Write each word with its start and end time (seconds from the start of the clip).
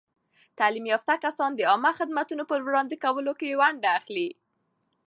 تعلیم 0.59 0.85
یافته 0.93 1.13
کسان 1.25 1.51
د 1.55 1.61
عامه 1.69 1.91
خدمتونو 1.99 2.43
په 2.49 2.55
وړاندې 2.67 2.95
کولو 3.03 3.31
کې 3.39 3.57
ونډه 3.61 3.89
اخلي. 3.99 4.29